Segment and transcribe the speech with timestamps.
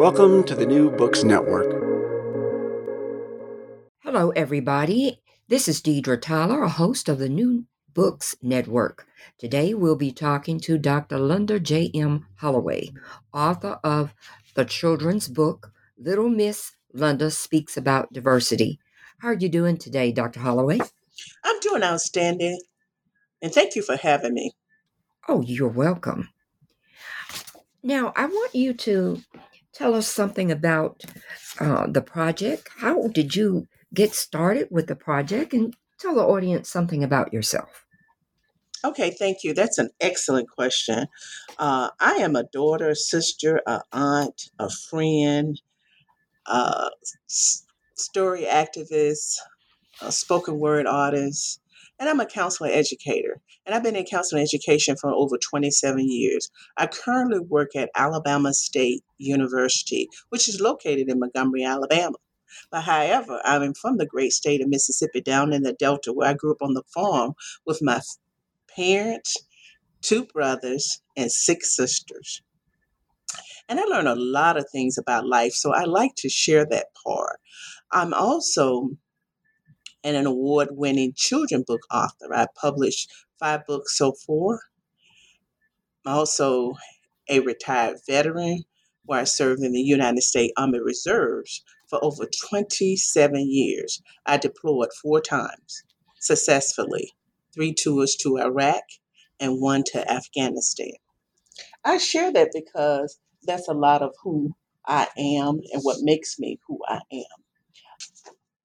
[0.00, 1.70] Welcome to the New Books Network.
[4.02, 5.20] Hello, everybody.
[5.48, 9.06] This is Deidre Tyler, a host of the New Books Network.
[9.36, 11.18] Today we'll be talking to Dr.
[11.18, 12.26] Linda J.M.
[12.36, 12.88] Holloway,
[13.34, 14.14] author of
[14.54, 18.80] the children's book Little Miss Linda Speaks About Diversity.
[19.18, 20.40] How are you doing today, Dr.
[20.40, 20.80] Holloway?
[21.44, 22.58] I'm doing outstanding,
[23.42, 24.52] and thank you for having me.
[25.28, 26.30] Oh, you're welcome.
[27.82, 29.22] Now, I want you to
[29.72, 31.02] tell us something about
[31.58, 32.68] uh, the project.
[32.78, 37.86] How did you get started with the project and tell the audience something about yourself.
[38.82, 39.52] Okay, thank you.
[39.52, 41.06] That's an excellent question.
[41.58, 45.60] Uh, I am a daughter, sister, a aunt, a friend,
[46.46, 46.88] a
[47.96, 49.36] story activist,
[50.00, 51.59] a spoken word artist,
[52.00, 53.40] and I'm a counselor educator.
[53.66, 56.50] And I've been in counseling education for over 27 years.
[56.78, 62.16] I currently work at Alabama State University, which is located in Montgomery, Alabama.
[62.70, 66.34] But however, I'm from the great state of Mississippi, down in the Delta, where I
[66.34, 67.34] grew up on the farm
[67.66, 68.00] with my
[68.74, 69.36] parents,
[70.00, 72.42] two brothers, and six sisters.
[73.68, 76.86] And I learned a lot of things about life, so I like to share that
[77.04, 77.38] part.
[77.92, 78.90] I'm also
[80.04, 82.34] an award winning children book author.
[82.34, 84.60] I published five books so far.
[86.06, 86.74] I'm also
[87.28, 88.64] a retired veteran
[89.04, 94.02] where I served in the United States Army Reserves for over 27 years.
[94.26, 95.84] I deployed four times
[96.20, 97.12] successfully
[97.54, 98.84] three tours to Iraq
[99.40, 100.94] and one to Afghanistan.
[101.84, 104.54] I share that because that's a lot of who
[104.86, 107.24] I am and what makes me who I am.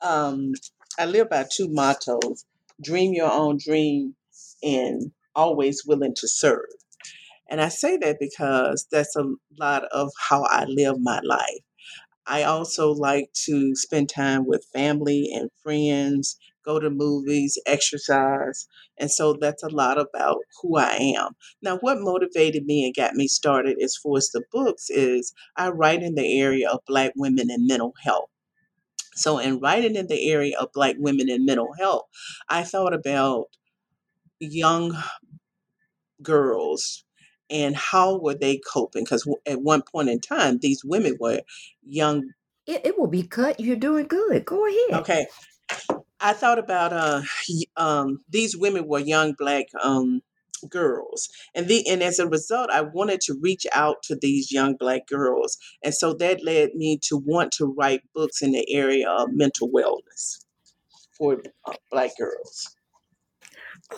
[0.01, 0.53] Um,
[0.97, 2.45] I live by two mottos
[2.81, 4.15] dream your own dream
[4.63, 6.65] and always willing to serve.
[7.49, 9.25] And I say that because that's a
[9.59, 11.63] lot of how I live my life.
[12.27, 18.67] I also like to spend time with family and friends, go to movies, exercise.
[18.97, 21.33] And so that's a lot about who I am.
[21.61, 25.69] Now, what motivated me and got me started as far as the books is I
[25.69, 28.29] write in the area of Black women and mental health.
[29.15, 32.05] So, in writing in the area of Black women and mental health,
[32.49, 33.45] I thought about
[34.39, 34.97] young
[36.21, 37.03] girls
[37.49, 39.03] and how were they coping?
[39.03, 41.41] Because at one point in time, these women were
[41.83, 42.29] young.
[42.65, 43.59] It, it will be cut.
[43.59, 44.45] You're doing good.
[44.45, 45.01] Go ahead.
[45.01, 45.27] Okay.
[46.19, 47.21] I thought about uh,
[47.77, 50.21] um, these women were young black um,
[50.69, 54.75] girls, and the and as a result, I wanted to reach out to these young
[54.75, 59.09] black girls, and so that led me to want to write books in the area
[59.09, 60.39] of mental wellness
[61.17, 62.75] for uh, black girls.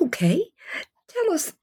[0.01, 0.43] Okay,
[1.07, 1.53] tell us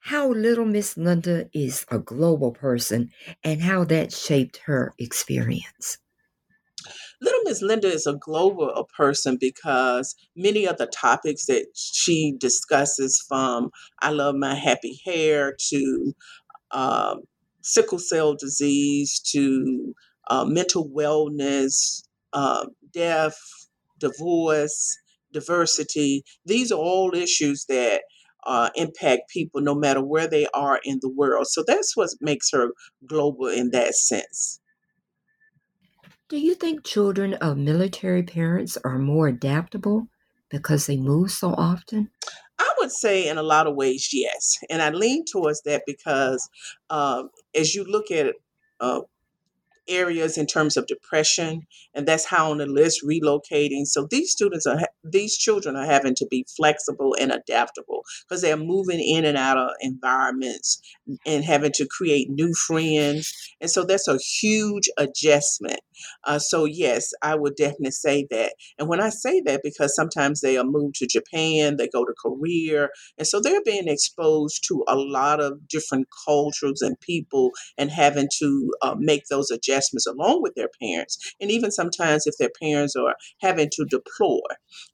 [0.00, 3.10] how Little Miss Linda is a global person
[3.44, 5.98] and how that shaped her experience.
[7.22, 13.24] Little Miss Linda is a global person because many of the topics that she discusses,
[13.28, 13.70] from
[14.02, 16.14] I love my happy hair to
[16.72, 17.22] um,
[17.62, 19.94] sickle cell disease to
[20.30, 22.02] uh, mental wellness,
[22.32, 23.38] uh, death,
[23.98, 24.96] divorce,
[25.32, 28.02] diversity, these are all issues that
[28.46, 31.46] uh, impact people no matter where they are in the world.
[31.48, 32.70] So that's what makes her
[33.06, 34.59] global in that sense.
[36.30, 40.06] Do you think children of military parents are more adaptable
[40.48, 42.08] because they move so often?
[42.56, 44.56] I would say in a lot of ways, yes.
[44.70, 46.48] And I lean towards that because
[46.88, 48.32] um, as you look at
[48.78, 49.00] uh,
[49.88, 51.62] areas in terms of depression,
[51.94, 53.86] and that's how on the list relocating.
[53.86, 58.56] So these students are these children are having to be flexible and adaptable because they're
[58.56, 60.80] moving in and out of environments
[61.26, 65.80] and having to create new friends, and so that's a huge adjustment.
[66.24, 68.54] Uh, so yes, I would definitely say that.
[68.78, 72.14] And when I say that, because sometimes they are moved to Japan, they go to
[72.22, 72.88] Korea,
[73.18, 78.28] and so they're being exposed to a lot of different cultures and people, and having
[78.38, 79.69] to uh, make those adjustments
[80.06, 84.40] along with their parents, and even sometimes if their parents are having to deploy.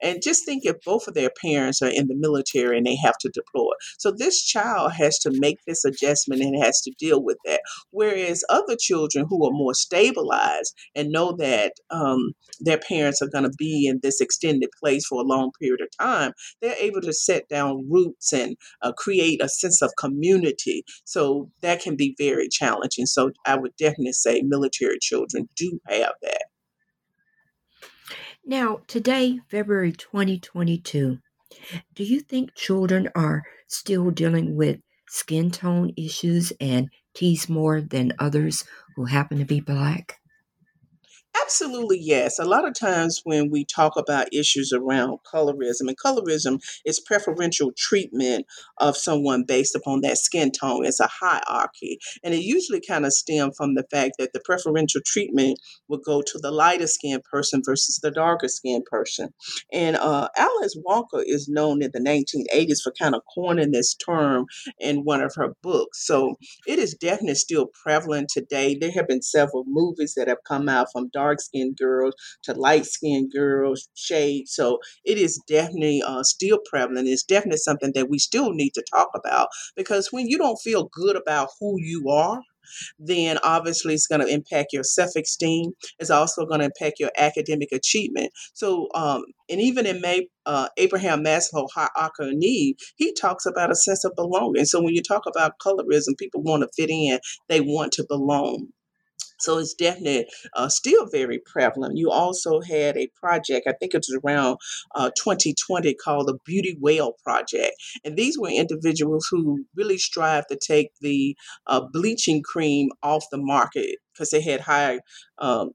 [0.02, 3.18] And just think if both of their parents are in the military and they have
[3.18, 3.72] to deploy.
[3.98, 7.60] So this child has to make this adjustment and has to deal with that.
[7.90, 13.44] Whereas other children who are more stabilized and know that um, their parents are going
[13.44, 17.12] to be in this extended place for a long period of time, they're able to
[17.12, 20.84] set down roots and uh, create a sense of community.
[21.04, 23.06] So that can be very challenging.
[23.06, 26.44] So I would definitely say military children do have that.
[28.44, 31.18] Now, today, February 2022,
[31.94, 34.78] do you think children are still dealing with
[35.08, 38.64] skin tone issues and tease more than others
[38.94, 40.18] who happen to be black?
[41.42, 42.38] Absolutely, yes.
[42.38, 47.72] A lot of times when we talk about issues around colorism, and colorism is preferential
[47.76, 48.46] treatment
[48.78, 50.84] of someone based upon that skin tone.
[50.84, 51.98] It's a hierarchy.
[52.24, 56.22] And it usually kind of stems from the fact that the preferential treatment would go
[56.22, 59.30] to the lighter skinned person versus the darker skinned person.
[59.72, 64.46] And uh, Alice Walker is known in the 1980s for kind of coining this term
[64.78, 66.06] in one of her books.
[66.06, 66.36] So
[66.66, 68.76] it is definitely still prevalent today.
[68.78, 72.14] There have been several movies that have come out from dark dark skinned girls
[72.44, 74.48] to light skinned girls, shade.
[74.48, 77.08] So it is definitely uh, still prevalent.
[77.08, 80.88] It's definitely something that we still need to talk about because when you don't feel
[80.92, 82.40] good about who you are,
[82.98, 85.72] then obviously it's going to impact your self-esteem.
[85.98, 88.32] It's also going to impact your academic achievement.
[88.54, 91.68] So, um, and even in May, uh, Abraham Maslow,
[92.32, 94.64] need, he talks about a sense of belonging.
[94.64, 98.68] So when you talk about colorism, people want to fit in; they want to belong.
[99.38, 101.96] So it's definitely uh, still very prevalent.
[101.96, 104.58] You also had a project, I think it was around
[104.94, 107.72] uh, 2020, called the Beauty Well Project.
[108.04, 111.36] And these were individuals who really strive to take the
[111.66, 115.00] uh, bleaching cream off the market because they had high
[115.38, 115.70] um,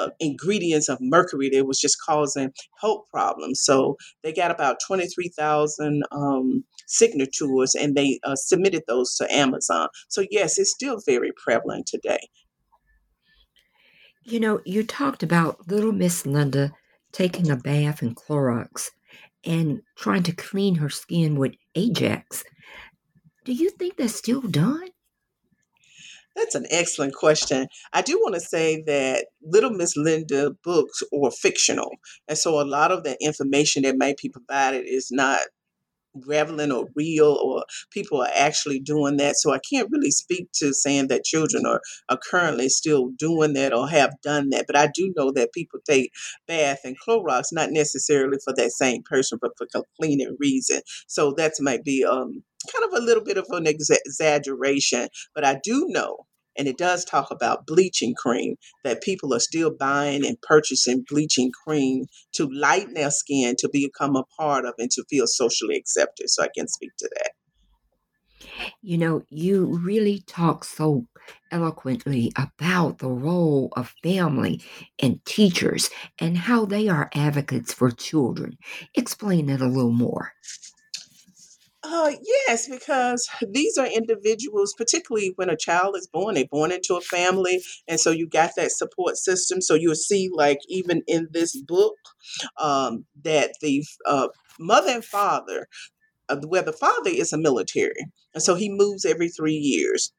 [0.00, 3.60] uh, ingredients of mercury that was just causing health problems.
[3.62, 9.88] So they got about 23,000 um, signatures and they uh, submitted those to Amazon.
[10.08, 12.28] So, yes, it's still very prevalent today.
[14.22, 16.72] You know, you talked about little Miss Linda
[17.12, 18.90] taking a bath in Clorox
[19.44, 22.44] and trying to clean her skin with Ajax.
[23.44, 24.88] Do you think that's still done?
[26.36, 27.66] That's an excellent question.
[27.92, 31.90] I do want to say that Little Miss Linda books are fictional.
[32.28, 35.40] And so a lot of the information that might be provided is not
[36.26, 39.36] relevant or real or people are actually doing that.
[39.36, 43.72] So I can't really speak to saying that children are, are currently still doing that
[43.72, 44.66] or have done that.
[44.66, 46.12] But I do know that people take
[46.46, 49.66] bath and Clorox, not necessarily for that same person, but for
[50.00, 50.80] cleaning reason.
[51.06, 52.42] So that might be um,
[52.72, 55.08] kind of a little bit of an exa- exaggeration.
[55.34, 56.18] But I do know
[56.56, 61.50] and it does talk about bleaching cream that people are still buying and purchasing bleaching
[61.64, 66.28] cream to lighten their skin to become a part of and to feel socially accepted.
[66.28, 67.30] So I can speak to that.
[68.82, 71.06] You know, you really talk so
[71.50, 74.62] eloquently about the role of family
[74.98, 78.56] and teachers and how they are advocates for children.
[78.94, 80.32] Explain it a little more.
[81.82, 82.12] Uh,
[82.46, 87.00] yes, because these are individuals, particularly when a child is born, they're born into a
[87.00, 89.62] family, and so you got that support system.
[89.62, 91.94] So you'll see, like even in this book,
[92.58, 95.68] um, that the uh, mother and father,
[96.28, 100.12] uh, where the father is a military, and so he moves every three years.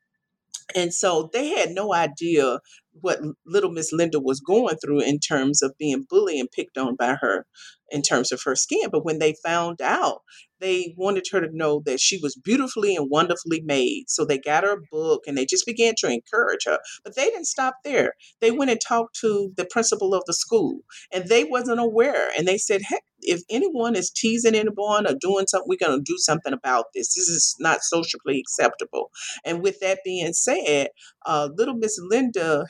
[0.75, 2.59] And so they had no idea
[2.99, 6.95] what little Miss Linda was going through in terms of being bullied and picked on
[6.95, 7.45] by her
[7.89, 8.89] in terms of her skin.
[8.91, 10.21] But when they found out,
[10.59, 14.05] they wanted her to know that she was beautifully and wonderfully made.
[14.07, 16.77] So they got her a book and they just began to encourage her.
[17.03, 18.13] But they didn't stop there.
[18.39, 20.79] They went and talked to the principal of the school
[21.11, 22.29] and they wasn't aware.
[22.37, 26.03] And they said, heck, if anyone is teasing anyone or doing something, we're going to
[26.11, 27.15] do something about this.
[27.15, 29.11] This is not socially acceptable.
[29.45, 30.89] And with that being said,
[31.25, 32.65] uh, little Miss Linda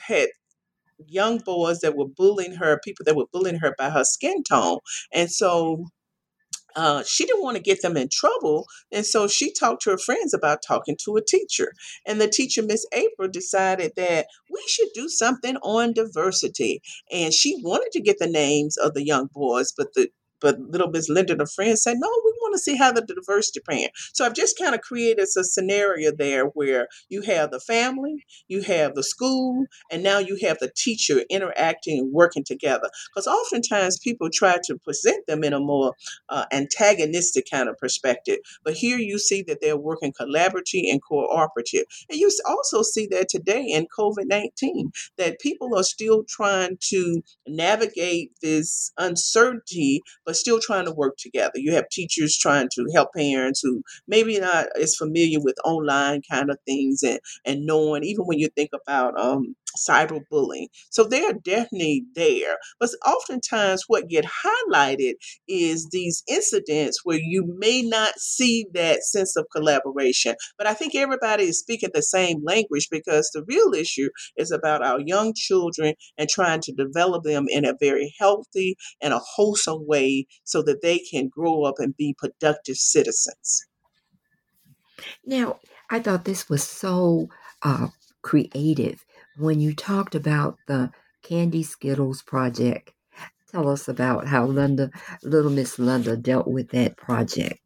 [1.08, 4.78] young boys that were bullying her, people that were bullying her by her skin tone.
[5.12, 5.86] And so
[6.76, 8.66] uh, she didn't want to get them in trouble.
[8.90, 11.72] And so she talked to her friends about talking to a teacher.
[12.06, 16.80] And the teacher, Miss April, decided that we should do something on diversity.
[17.12, 20.08] And she wanted to get the names of the young boys, but the
[20.42, 23.60] but little Miss Linda and friends said, no, we want to see how the diversity
[23.60, 23.88] plan.
[24.12, 28.62] So I've just kind of created a scenario there where you have the family, you
[28.62, 32.90] have the school, and now you have the teacher interacting and working together.
[33.14, 35.94] Because oftentimes people try to present them in a more
[36.28, 38.38] uh, antagonistic kind of perspective.
[38.64, 41.84] But here you see that they're working collaboratively and cooperative.
[42.10, 47.22] And you also see that today in COVID 19, that people are still trying to
[47.46, 51.52] navigate this uncertainty, but but still trying to work together.
[51.56, 56.50] You have teachers trying to help parents who maybe not as familiar with online kind
[56.50, 60.68] of things and, and knowing, even when you think about um, cyberbullying.
[60.90, 62.56] So they're definitely there.
[62.80, 65.14] But oftentimes what get highlighted
[65.48, 70.34] is these incidents where you may not see that sense of collaboration.
[70.56, 74.84] But I think everybody is speaking the same language because the real issue is about
[74.84, 79.86] our young children and trying to develop them in a very healthy and a wholesome
[79.86, 83.66] way so that they can grow up and be productive citizens.
[85.24, 85.60] Now,
[85.90, 87.28] I thought this was so
[87.62, 87.88] uh,
[88.22, 89.04] creative
[89.36, 90.90] when you talked about the
[91.22, 92.92] Candy Skittles project.
[93.50, 94.90] Tell us about how Linda,
[95.22, 97.61] little Miss Linda, dealt with that project.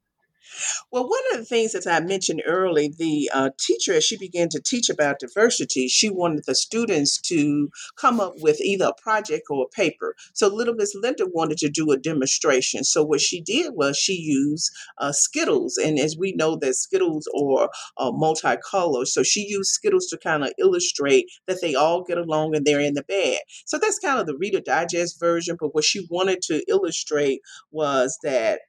[0.91, 4.49] Well, one of the things that I mentioned early, the uh, teacher, as she began
[4.51, 9.45] to teach about diversity, she wanted the students to come up with either a project
[9.51, 10.15] or a paper.
[10.33, 12.85] So little Miss Linda wanted to do a demonstration.
[12.85, 17.29] So what she did was she used uh, Skittles, and as we know that Skittles
[17.37, 22.19] are uh, multicolored, so she used Skittles to kind of illustrate that they all get
[22.19, 23.39] along and they're in the bag.
[23.65, 25.57] So that's kind of the Reader Digest version.
[25.59, 28.61] But what she wanted to illustrate was that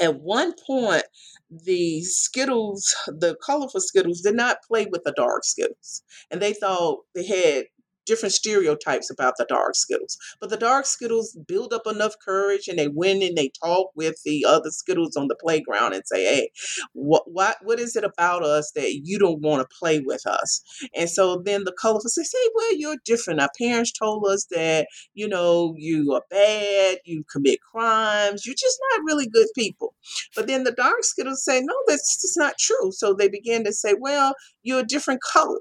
[0.00, 1.04] at one point,
[1.50, 6.02] the Skittles, the colorful Skittles, did not play with the dark Skittles.
[6.30, 7.64] And they thought they had
[8.06, 10.16] different stereotypes about the dark Skittles.
[10.40, 14.22] But the dark Skittles build up enough courage and they win and they talk with
[14.24, 16.50] the other Skittles on the playground and say, hey,
[16.92, 20.62] what what what is it about us that you don't want to play with us?
[20.94, 23.40] And so then the colorful say, well, you're different.
[23.40, 28.78] Our parents told us that, you know, you are bad, you commit crimes, you're just
[28.92, 29.94] not really good people.
[30.34, 32.92] But then the dark Skittles say, no, that's just not true.
[32.92, 35.58] So they begin to say, well, you're a different color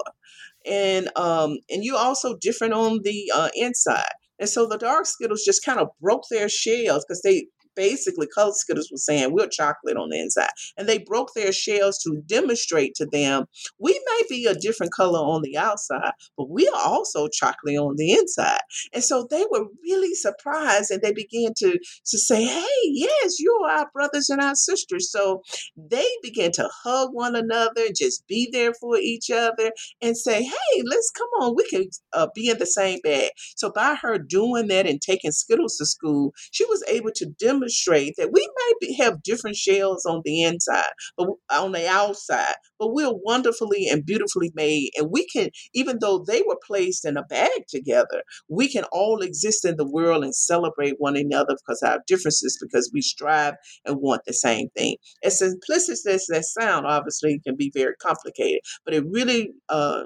[0.68, 4.14] and um and you also different on the uh, inside.
[4.40, 8.54] And so the dark skittles just kind of broke their shells because they basically color
[8.54, 10.50] skittles was saying we're chocolate on the inside.
[10.78, 13.46] And they broke their shells to demonstrate to them
[13.80, 17.96] we may be a different color on the outside but we are also chocolate on
[17.98, 18.60] the inside.
[18.94, 23.52] And so they were really surprised and they began to to say hey yes you
[23.66, 25.12] are our brothers and our sisters.
[25.12, 25.42] So
[25.76, 30.44] they began to hug one another and just be there for each other and say
[30.44, 33.32] hey let's come on we can uh, be in the same bag.
[33.56, 37.65] So by her doing that and taking skittles to school she was able to demonstrate
[37.66, 42.56] demonstrate that we may be, have different shells on the inside, but on the outside,
[42.80, 44.92] but we're wonderfully and beautifully made.
[44.98, 49.22] And we can, even though they were placed in a bag together, we can all
[49.22, 53.56] exist in the world and celebrate one another because our differences, because we strive
[53.86, 54.98] and want the same thing.
[55.24, 60.04] As simplistic as that sound, obviously, can be very complicated, but it really uh,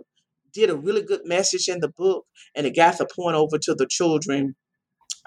[0.53, 2.25] did a really good message in the book,
[2.55, 4.55] and it got the point over to the children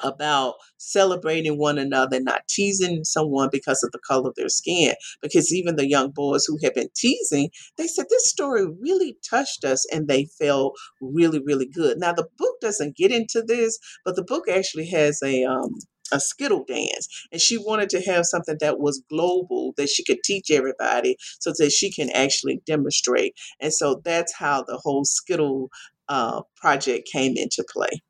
[0.03, 4.95] about celebrating one another, not teasing someone because of the color of their skin.
[5.21, 9.65] Because even the young boys who have been teasing, they said this story really touched
[9.65, 11.99] us and they felt really, really good.
[11.99, 15.75] Now, the book doesn't get into this, but the book actually has a, um,
[16.13, 20.23] a skittle dance and she wanted to have something that was global that she could
[20.25, 25.71] teach everybody so that she can actually demonstrate and so that's how the whole skittle
[26.09, 28.03] uh, project came into play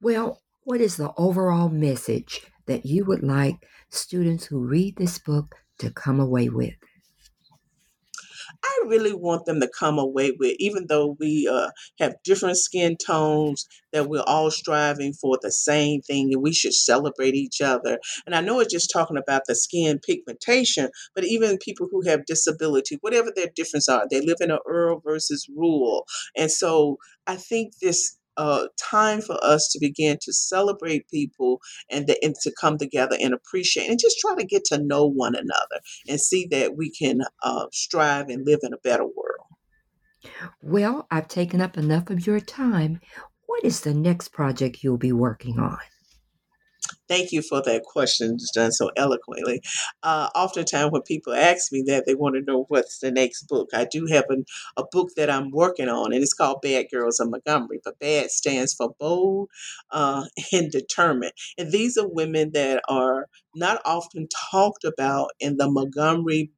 [0.00, 3.56] well, what is the overall message that you would like
[3.90, 6.74] students who read this book to come away with?
[8.62, 12.96] I really want them to come away with, even though we uh, have different skin
[12.96, 17.98] tones, that we're all striving for the same thing and we should celebrate each other.
[18.26, 22.26] And I know it's just talking about the skin pigmentation, but even people who have
[22.26, 26.06] disability, whatever their difference are, they live in a rural versus rural.
[26.36, 31.60] And so I think this uh, time for us to begin to celebrate people
[31.90, 35.06] and, the, and to come together and appreciate and just try to get to know
[35.06, 39.46] one another and see that we can uh, strive and live in a better world.
[40.62, 43.00] Well, I've taken up enough of your time.
[43.46, 45.78] What is the next project you'll be working on?
[47.10, 49.60] Thank you for that question, it's done so eloquently.
[50.04, 53.70] Uh, oftentimes, when people ask me that, they want to know what's the next book.
[53.74, 54.44] I do have an,
[54.76, 57.80] a book that I'm working on, and it's called Bad Girls of Montgomery.
[57.84, 59.48] But bad stands for bold
[59.90, 61.32] uh, and determined.
[61.58, 63.26] And these are women that are
[63.56, 66.52] not often talked about in the Montgomery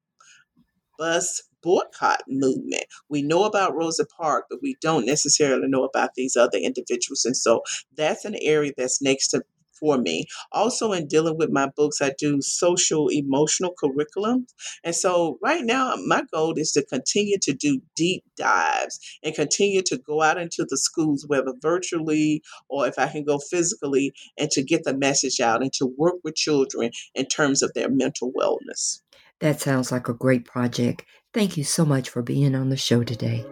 [0.99, 2.85] bus boycott movement.
[3.09, 7.25] We know about Rosa Parks, but we don't necessarily know about these other individuals.
[7.25, 7.63] And so
[7.97, 9.43] that's an area that's next to
[9.83, 10.27] for me.
[10.53, 14.47] Also, in dealing with my books, I do social emotional curriculum.
[14.85, 19.83] And so, right now, my goal is to continue to do deep dives and continue
[19.83, 24.51] to go out into the schools, whether virtually or if I can go physically, and
[24.53, 28.33] to get the message out and to work with children in terms of their mental
[28.33, 29.01] wellness.
[29.41, 31.05] That sounds like a great project.
[31.35, 33.45] Thank you so much for being on the show today.